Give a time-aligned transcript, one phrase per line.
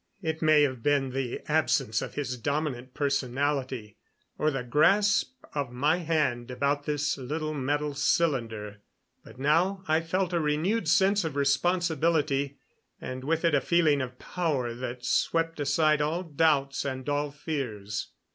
[0.23, 3.97] It may have been the absence of his dominant personality,
[4.35, 8.81] or the grasp of my hand about this little metal cylinder,
[9.23, 12.57] but now I felt a renewed sense of responsibility,
[12.99, 18.07] and with it a feeling of power that swept aside all doubts and all fears.